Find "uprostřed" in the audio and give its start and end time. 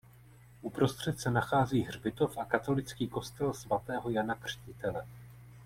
0.61-1.19